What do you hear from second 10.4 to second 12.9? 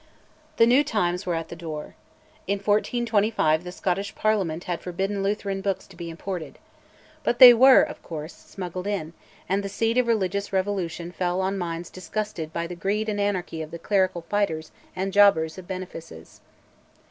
revolution fell on minds disgusted by the